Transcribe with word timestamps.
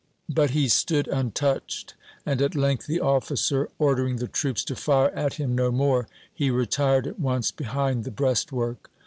But 0.29 0.49
he 0.49 0.67
stood 0.67 1.07
untouched, 1.09 1.93
and, 2.25 2.41
at 2.41 2.55
length, 2.55 2.87
the 2.87 2.99
officer 2.99 3.69
ordering 3.77 4.15
the 4.15 4.27
troops 4.27 4.63
to 4.63 4.75
fire 4.75 5.11
at 5.11 5.35
him 5.35 5.53
no 5.53 5.71
more, 5.71 6.07
he 6.33 6.49
retired 6.49 7.05
at 7.05 7.19
once 7.19 7.51
behind 7.51 8.03
the 8.03 8.09
breastwork. 8.09 8.89